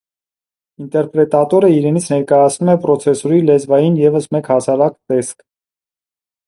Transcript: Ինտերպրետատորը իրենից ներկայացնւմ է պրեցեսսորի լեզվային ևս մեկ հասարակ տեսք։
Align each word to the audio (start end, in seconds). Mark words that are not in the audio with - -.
Ինտերպրետատորը 0.83 1.69
իրենից 1.73 2.07
ներկայացնւմ 2.13 2.73
է 2.75 2.75
պրեցեսսորի 2.87 3.43
լեզվային 3.51 4.01
ևս 4.07 4.31
մեկ 4.39 4.53
հասարակ 4.55 4.99
տեսք։ 5.13 5.41